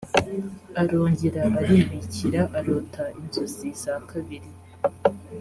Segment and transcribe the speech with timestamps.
[0.81, 4.49] arongera aribikira arota inzozi za kabiri